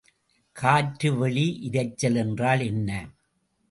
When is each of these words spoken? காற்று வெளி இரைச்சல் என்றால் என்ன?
காற்று 0.55 1.09
வெளி 1.17 1.45
இரைச்சல் 1.71 2.15
என்றால் 2.15 2.59
என்ன? 2.59 2.89